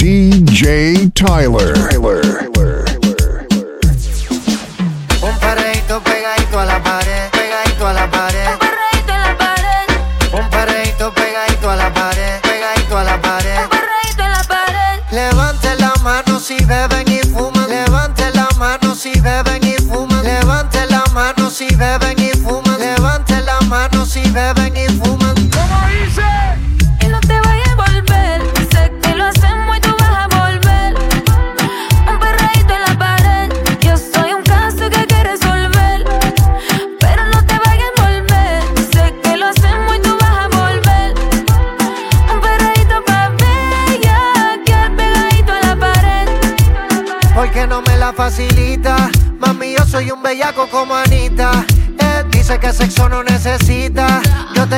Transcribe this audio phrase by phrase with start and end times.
[0.00, 1.74] DJ Tyler.
[1.74, 2.49] Tyler.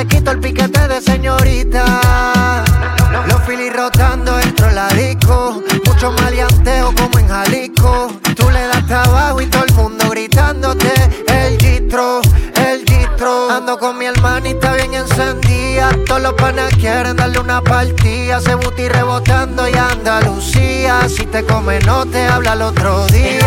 [0.07, 2.63] quito el piquete de señorita.
[3.27, 5.61] Los filis rotando dentro la disco.
[5.85, 8.11] Mucho maleanteo como en Jalisco.
[8.35, 10.91] Tú le das trabajo y todo el mundo gritándote.
[11.27, 12.21] El gistro,
[12.55, 13.49] el gistro.
[13.51, 15.91] Ando con mi hermanita bien encendida.
[16.07, 18.41] Todos los panas quieren darle una partida.
[18.41, 21.07] Se buti rebotando y Andalucía.
[21.07, 23.42] Si te come, no te habla el otro día.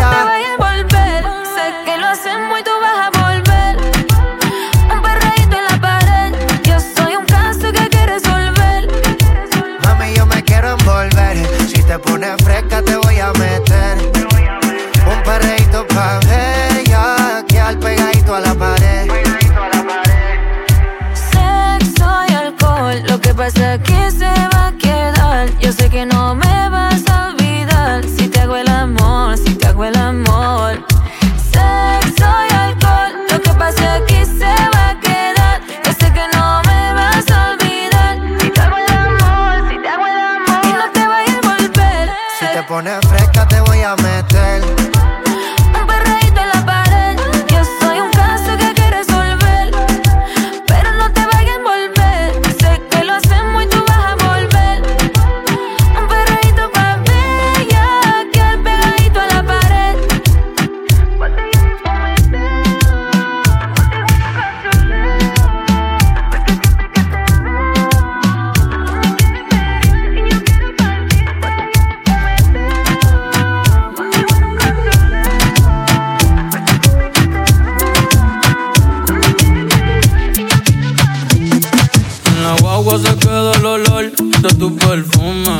[84.41, 85.57] tu perfume.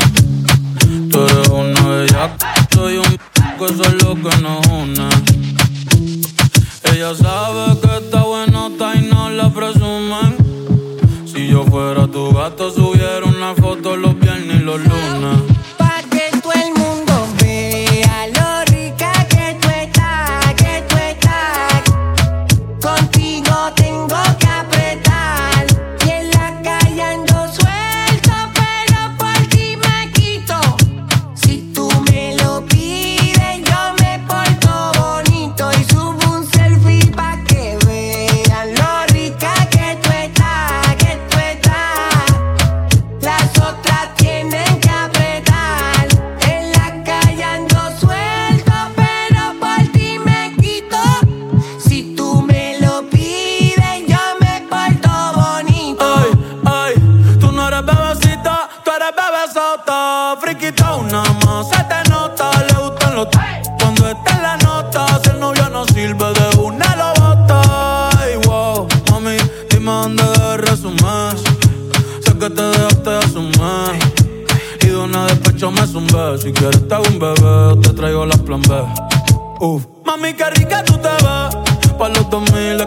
[1.09, 2.35] Tú eres una bella,
[2.73, 3.03] soy un
[3.57, 5.09] que eso es lo que nos une.
[6.93, 10.38] Ella sabe que está buenota y no la presumen.
[11.25, 12.96] Si yo fuera tu gato, subiera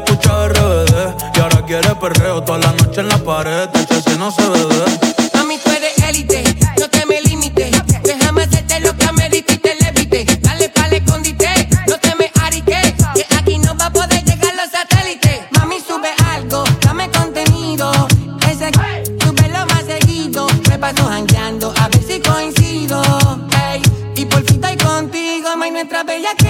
[0.04, 3.68] escucha RBD Y ahora quiere perreo toda la noche en la pared.
[3.74, 4.84] Echa si no se bebe.
[5.34, 6.42] Mami, tú eres élite,
[6.78, 7.72] no te me limites.
[8.02, 12.30] Déjame hacerte lo que me diste y te levite Dale pa'l escondite, no te me
[12.42, 15.40] ariques Que aquí no va a poder llegar los satélites.
[15.52, 17.90] Mami, sube algo, dame contenido.
[18.50, 18.70] Ese
[19.22, 20.46] sube lo más seguido.
[20.68, 23.02] Me paso jangueando, a ver si coincido.
[24.16, 26.49] Y por fin estoy contigo, ma, nuestra bella que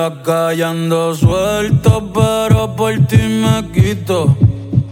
[0.00, 4.34] la calle ando suelto, pero por ti me quito.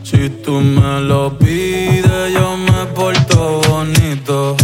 [0.02, 4.54] Si tú me lo pides, yo me porto bonito.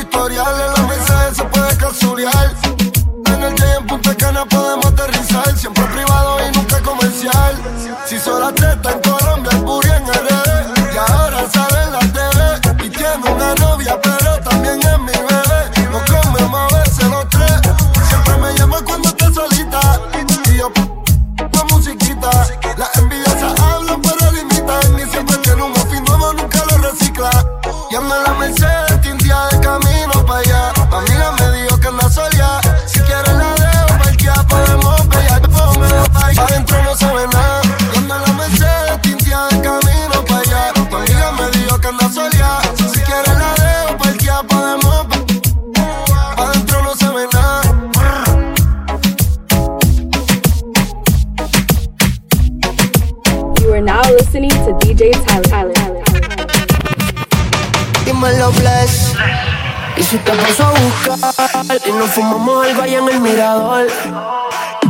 [0.00, 0.39] tu historia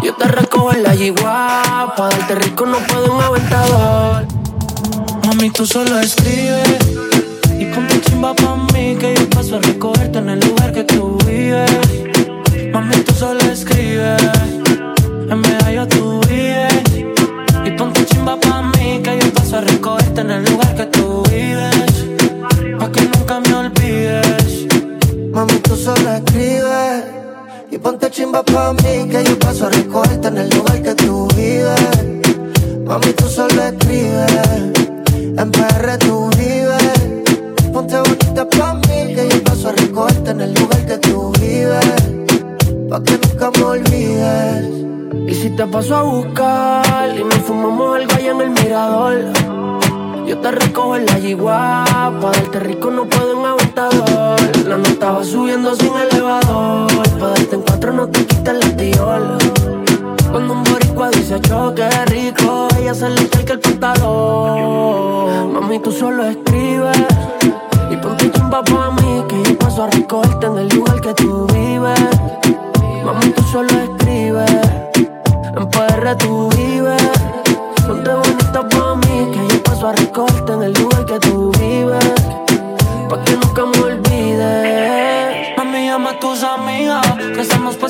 [0.02, 4.26] Yo te recojo en la yigua, pa' darte rico no puedo un aventador.
[5.24, 6.14] Mami, tú solo es
[28.44, 31.80] pa' mí que yo paso a recogerte en el lugar que tú vives.
[32.84, 34.32] Mami, tú solo escribes,
[35.14, 36.92] en PR tú vives.
[37.72, 41.86] Ponte bonita pa' mí que yo paso a recogerte en el lugar que tú vives.
[42.88, 44.64] Pa' que nunca me olvides.
[45.26, 49.60] Y si te paso a buscar y nos fumamos algo allá en el mirador.
[50.26, 51.84] Yo te recojo en la yigua,
[52.20, 54.40] pa' darte rico no puedo en aventador.
[54.68, 56.86] La no estaba subiendo sin elevador,
[57.18, 59.38] pa' darte en cuatro no te gusta el diol.
[60.30, 65.52] Cuando un boricua dice choque rico, ella se le el pantalón.
[65.52, 66.96] Mami, tú solo escribes.
[67.90, 71.46] Y ponte chumba pa' mí, que yo paso a recogerte en el lugar que tú
[71.52, 72.00] vives.
[73.04, 74.50] Mami, tú solo escribes.
[75.56, 77.10] En PR tú vives.
[77.86, 80.29] Ponte bonita pa' mí, que yo paso a recogerte.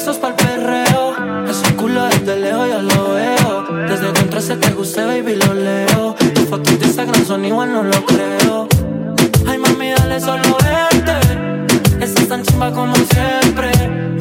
[0.00, 1.46] pasos para el perreo.
[1.46, 3.86] Ese culo desde lejos ya lo veo.
[3.86, 6.14] Desde que entraste te guste baby, lo leo.
[6.34, 8.66] Tus fotos de Instagram son igual, no lo creo.
[9.46, 12.04] Ay, mami, dale solo vente.
[12.04, 14.19] Estás tan chimba como siempre.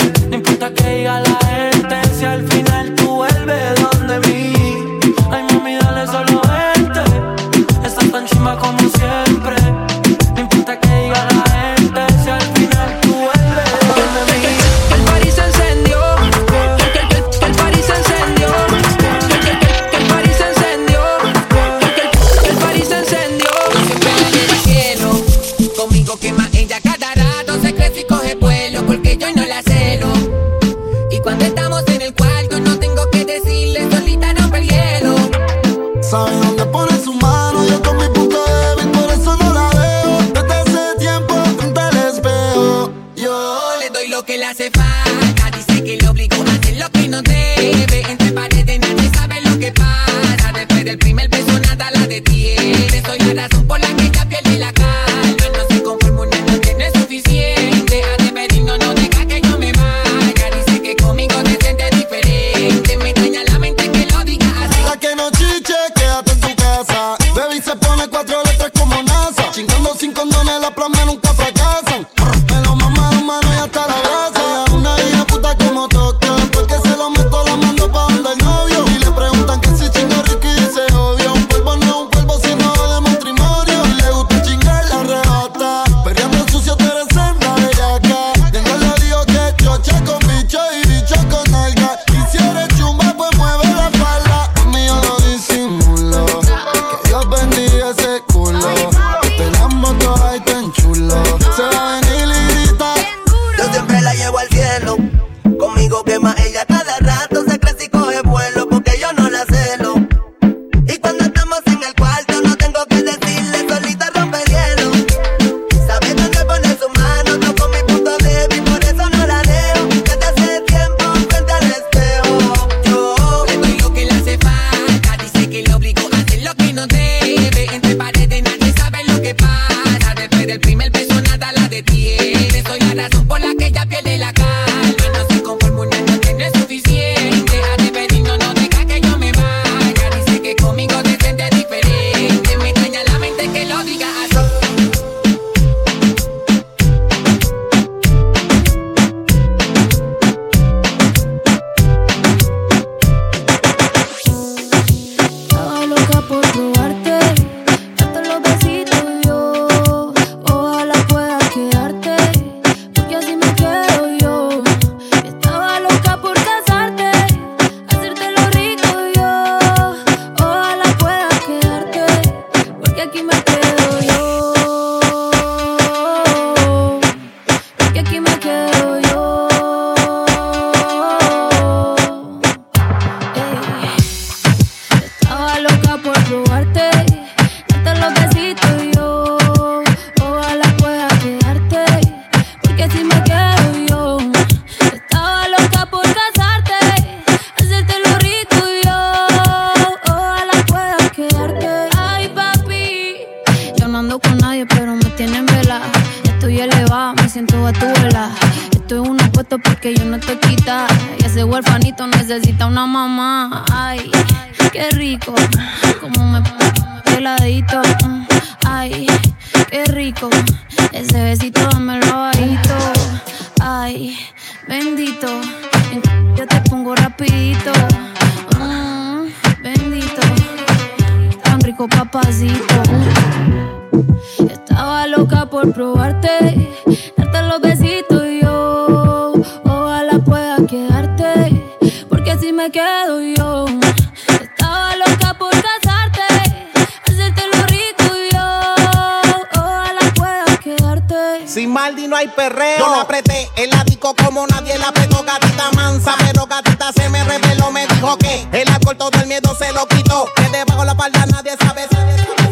[252.07, 252.79] no hay perreo.
[252.79, 256.15] Yo la apreté el ático como nadie la apretó, gatita mansa.
[256.19, 259.87] Pero gatita se me reveló, me dijo que el alcohol todo el miedo se lo
[259.87, 260.25] quitó.
[260.35, 261.87] Que debajo la palda nadie sabe.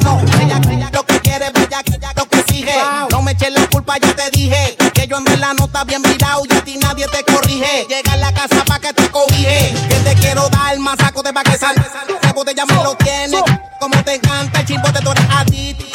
[0.03, 2.75] No, ella, ella, lo que quiere, bella, ella lo que exige.
[3.11, 4.77] No me eches la culpa, ya te dije.
[4.93, 7.85] Que yo en verdad no está bien mirado y a ti nadie te corrige.
[7.87, 9.73] Llega a la casa pa' que te cobije.
[9.89, 11.85] Que te quiero dar más saco de pa' que salga.
[12.21, 13.41] Saco de ya me lo tienes.
[13.79, 15.86] Como te encanta el chimbo de tu a ti.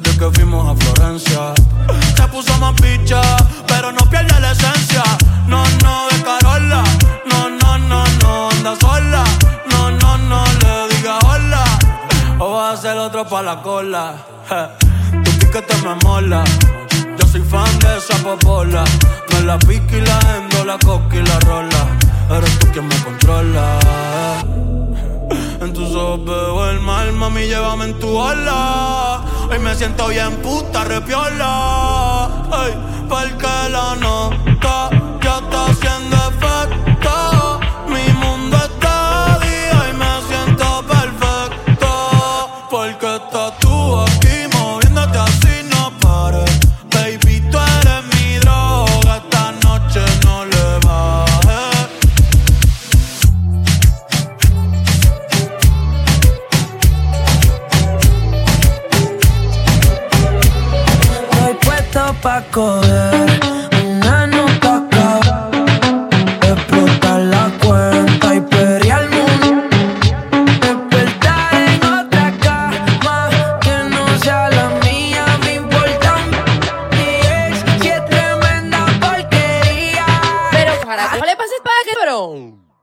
[0.00, 1.54] desde que fuimos a Florencia.
[2.16, 3.20] Se puso más picha,
[3.66, 5.02] pero no pierde la esencia.
[5.46, 6.84] No, no, de Carola.
[7.26, 9.24] No, no, no, no, anda sola.
[9.70, 11.64] No, no, no, le diga hola.
[12.38, 14.14] O va a hacer otro pa' la cola.
[15.24, 16.44] Tu piquete me mola.
[17.18, 18.84] Yo soy fan de esa popola.
[19.32, 21.86] Me la pica y la endo, la coca y la rola.
[22.30, 23.78] Eres tú quien me controla.
[25.60, 29.17] En tus ojos veo el mal, mami, llévame en tu ola.
[29.50, 32.28] Hoy me siento bien puta, repiola.
[32.66, 32.74] Ey,
[33.08, 34.90] porque la nota
[62.50, 63.40] coger
[63.84, 65.50] una nota acá,
[66.42, 69.62] explotar la cuenta y pedir al mundo
[70.60, 73.28] despertar en otra cama
[73.60, 75.24] que no sea la mía.
[75.44, 80.06] Me importa un es que es tremenda porquería.
[80.52, 82.18] Pero para, ¿cómo le pases para que, bro?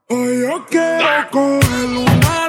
[0.09, 2.44] Hoy yo quiero coger una.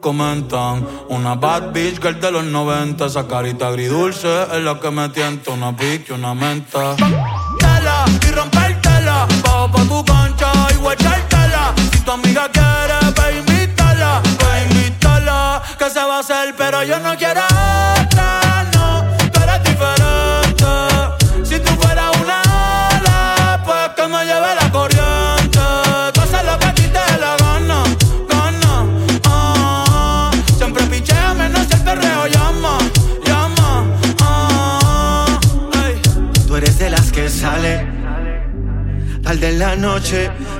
[0.00, 3.06] Comentan, una bad bitch girl de los 90.
[3.06, 5.52] Esa carita agridulce es la que me tienta.
[5.52, 6.96] Una pique y una menta.
[6.96, 9.28] Tela y rompértela.
[9.44, 11.72] Bajo pa' tu cancha y guachártela.
[11.92, 14.20] Si tu amiga quiere, ve invítala.
[14.40, 15.62] Ve invítala.
[15.78, 17.51] Que se va a hacer, pero yo no quiero.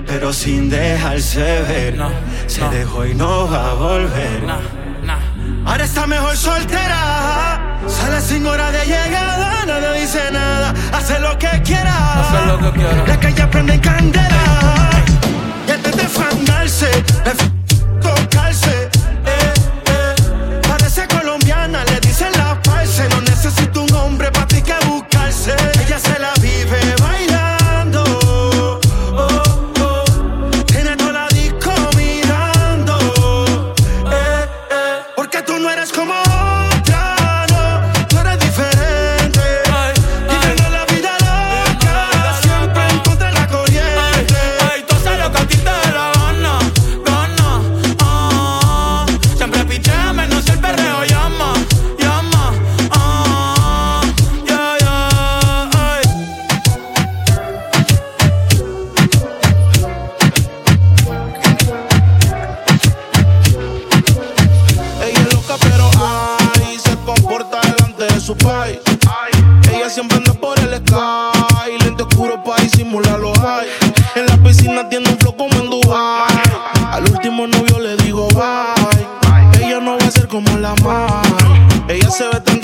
[0.07, 1.97] pero sin dejarse ver.
[2.49, 4.43] Se dejó y no va a volver.
[5.65, 7.79] Ahora está mejor soltera.
[7.87, 10.75] Sale sin hora de llegada, nadie dice nada.
[10.93, 12.21] Hace lo que quiera.
[12.21, 12.83] Hace lo que.
[13.07, 14.91] La calle prende candela.
[15.69, 16.91] Y antes de fandarse,
[69.93, 71.85] siempre anda por el sky.
[71.85, 73.69] Lente oscuro pa' disimular los high.
[74.15, 76.33] En la piscina tiene un flow como en Dubai.
[76.91, 79.63] Al último novio le digo bye.
[79.63, 81.27] Ella no va a ser como la más.
[81.89, 82.62] Ella se ve tan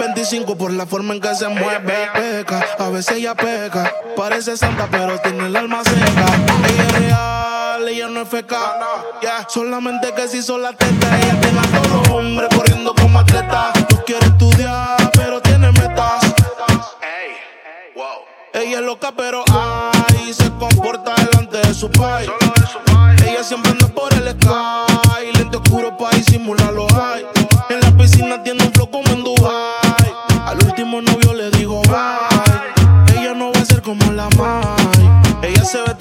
[0.00, 2.08] 25 por la forma en que se mueve.
[2.14, 3.92] Peca, a veces ella peca.
[4.16, 6.26] Parece santa, pero tiene el alma seca.
[6.68, 8.78] Ella es real, ella no es feca.
[9.20, 9.46] Yeah.
[9.46, 13.72] Solamente que si son la teta, ella tiene a todos los hombres corriendo como atleta.
[13.90, 16.24] No quiere estudiar, pero tiene metas.
[18.54, 22.30] Ella es loca, pero ay, se comporta delante de su país.
[23.26, 27.26] Ella siempre anda por el sky, lente oscuro país, simula los high.
[27.68, 28.69] En la piscina tiene un
[33.90, 35.10] como la Mai.
[35.42, 35.99] Ella se ve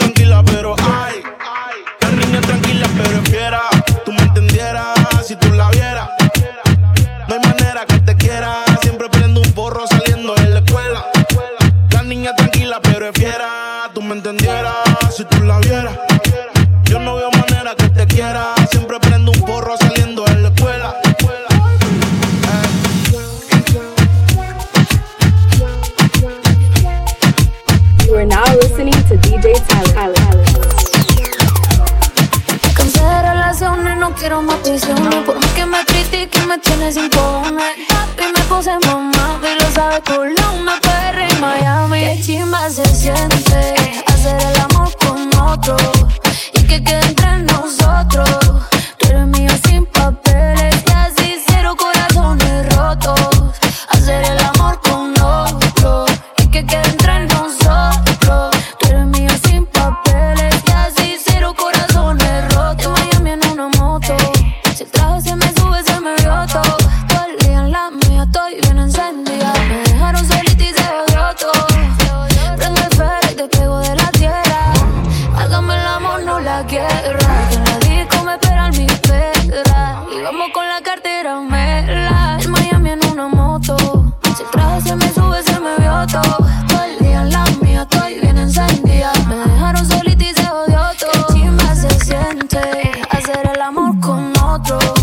[93.29, 94.98] hacer el amor con otro.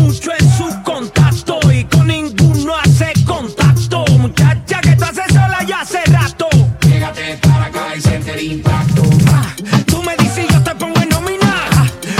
[0.00, 4.04] mucho en su contacto y con ninguno hace contacto.
[4.18, 6.48] Muchacha que tú haces sola ya hace rato.
[6.80, 9.02] Pégate para acá y siente el impacto.
[9.32, 9.54] Ah,
[9.86, 11.54] tú me dices y yo te pongo en nómina.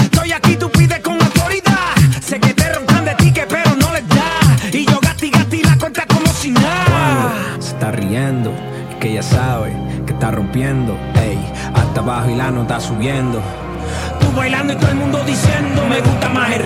[0.03, 1.95] Estoy aquí, tú pides con autoridad.
[2.21, 4.31] Sé que te roncan de ticket, pero no les da.
[4.73, 7.33] Y yo gati gati la cuenta como si nada.
[7.61, 8.53] Se está riendo,
[8.91, 9.73] es que ya sabe
[10.07, 10.97] que está rompiendo.
[11.15, 11.39] Ey,
[11.75, 13.43] hasta abajo y la nota subiendo.
[14.21, 16.63] Tú bailando y todo el mundo diciendo me gusta más el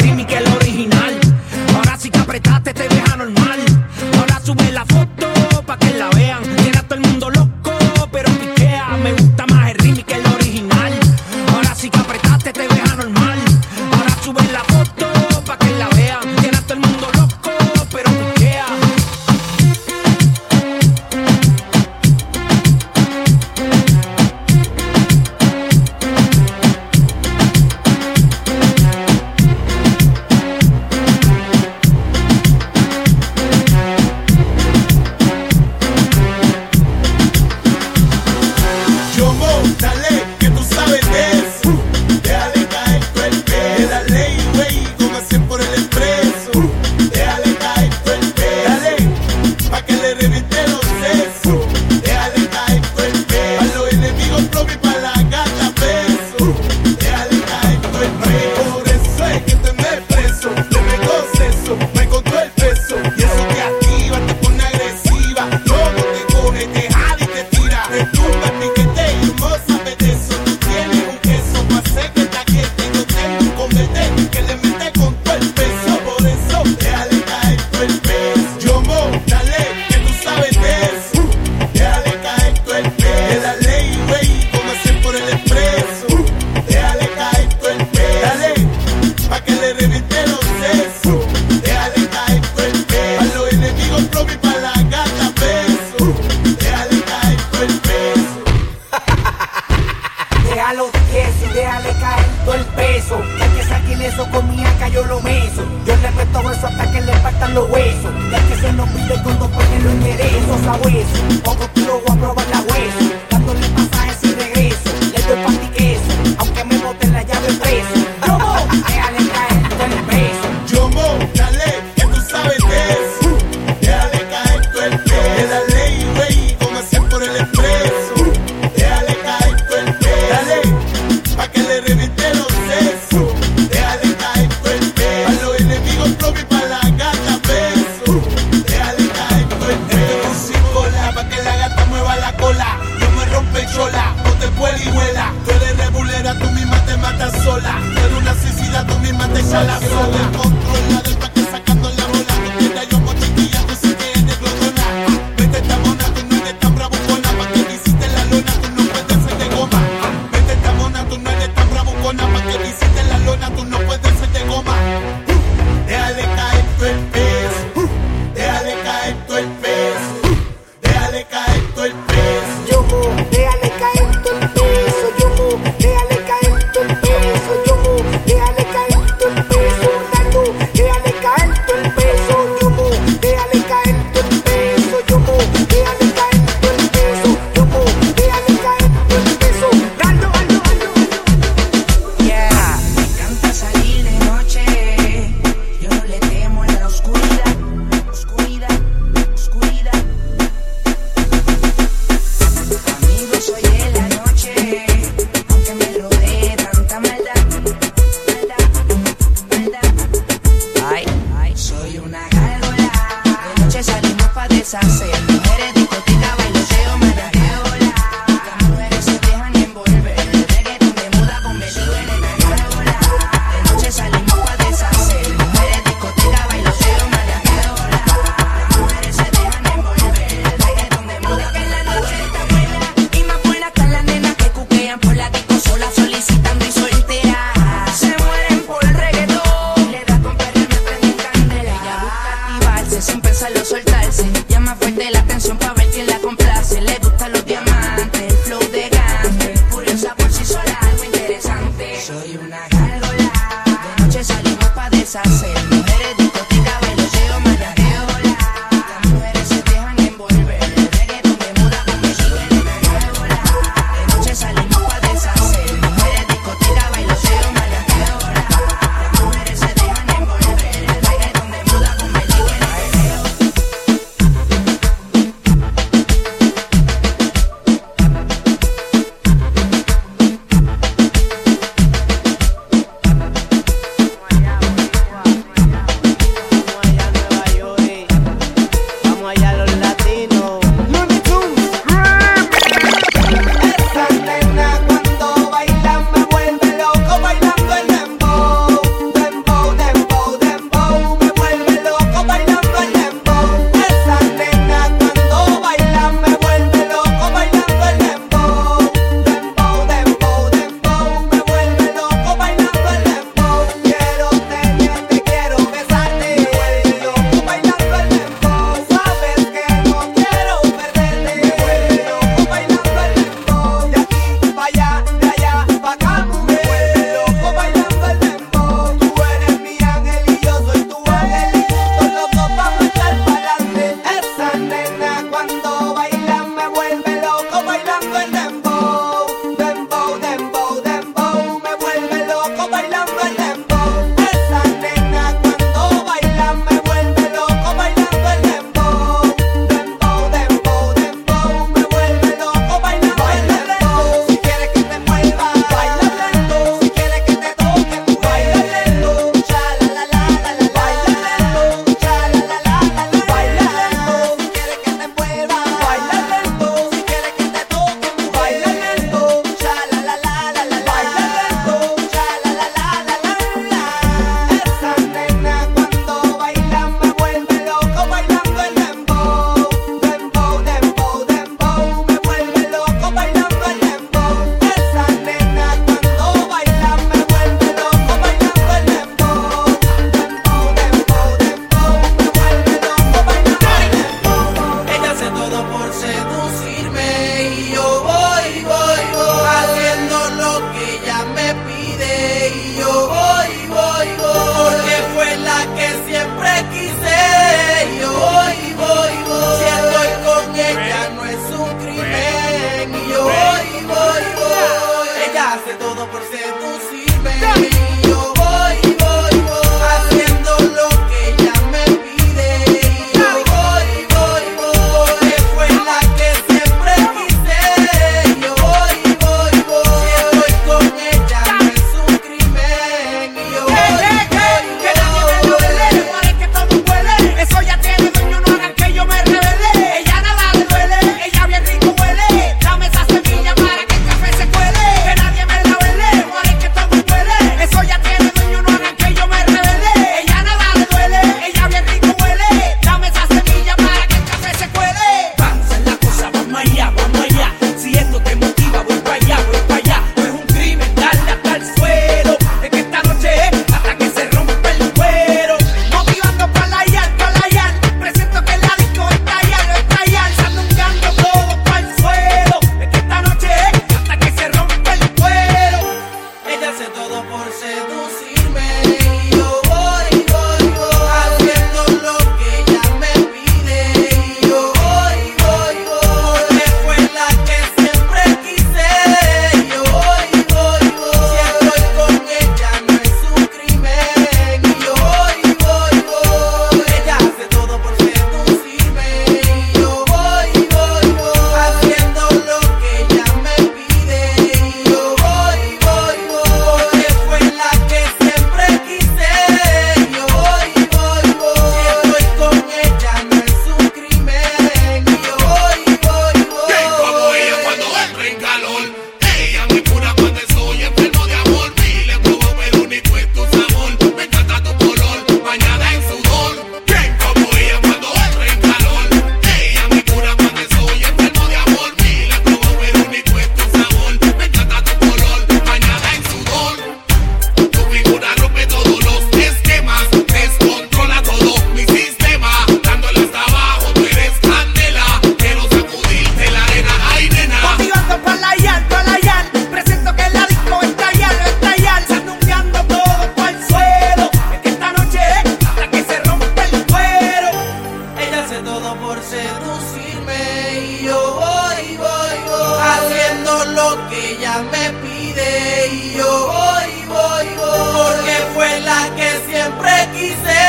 [559.33, 566.93] seducirme y yo voy, voy, voy haciendo lo que ella me pide y yo voy,
[567.09, 570.61] voy, voy porque fue la que siempre quise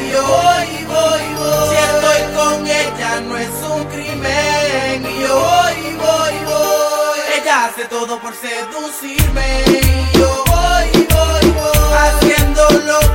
[0.00, 1.68] y yo voy, voy, voy.
[1.68, 7.20] Si estoy con ella no es un crimen y yo voy, voy, voy.
[7.38, 13.09] Ella hace todo por seducirme y yo voy, voy, voy haciendo lo que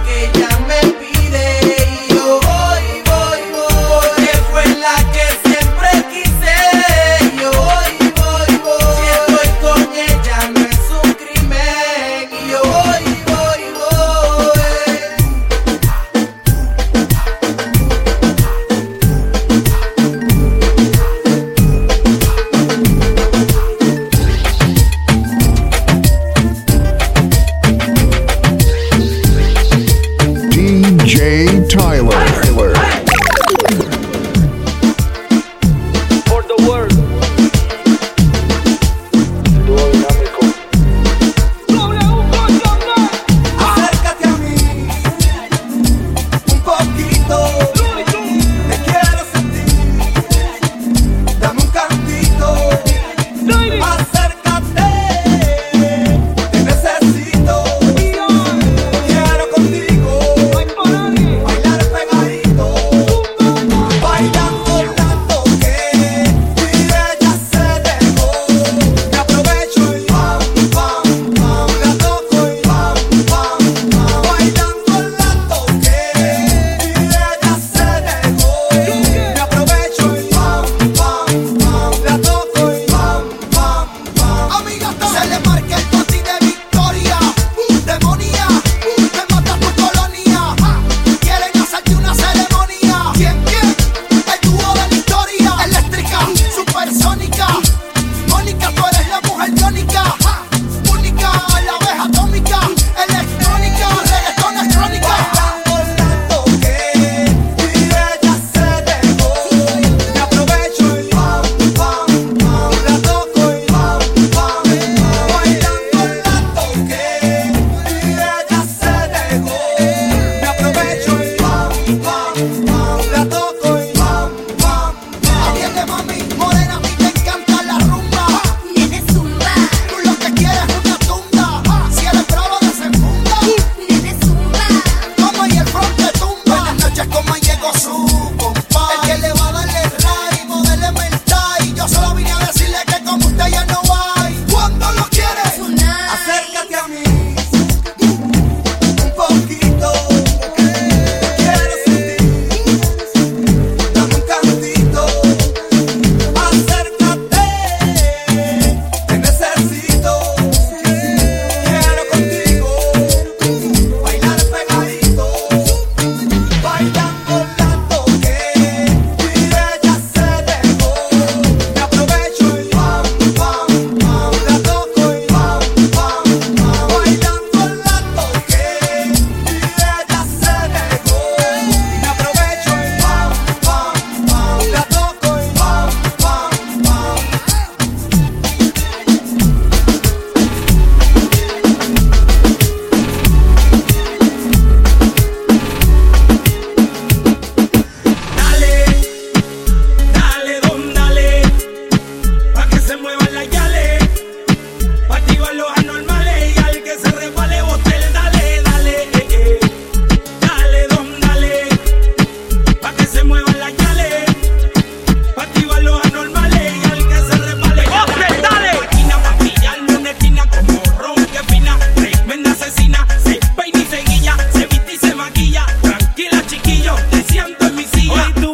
[227.10, 228.45] te siento en mi silla.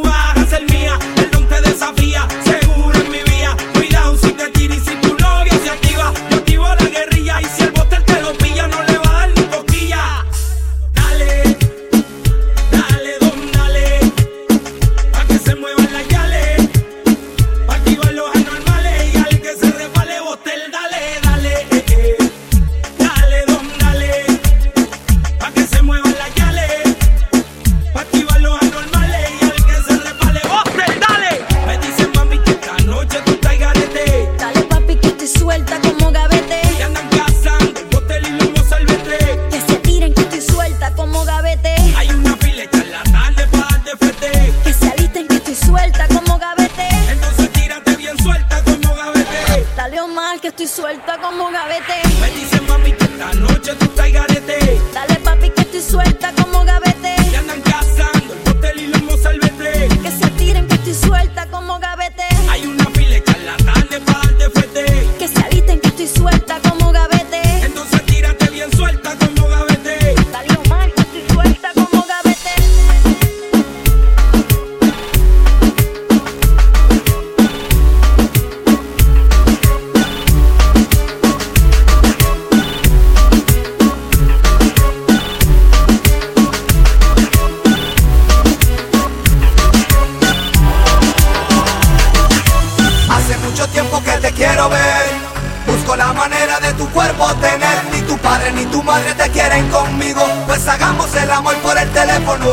[99.51, 102.47] quieren conmigo, pues hagamos el amor por el teléfono.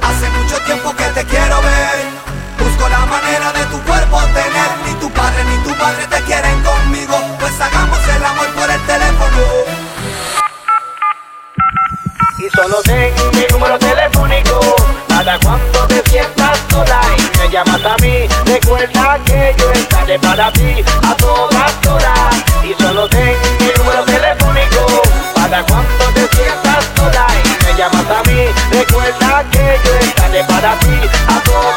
[0.00, 2.06] Hace mucho tiempo que te quiero ver,
[2.58, 4.70] busco la manera de tu cuerpo tener.
[4.86, 8.80] Ni tu padre ni tu padre te quieren conmigo, pues hagamos el amor por el
[8.86, 9.42] teléfono.
[12.38, 14.60] Y solo ten mi número telefónico,
[15.08, 20.50] para cuando te sientas sola y me llamas a mí, recuerda que yo estaré para
[20.52, 22.36] ti a todas horas.
[22.64, 24.45] Y solo ten mi número telefónico
[30.46, 31.75] cada I Adoro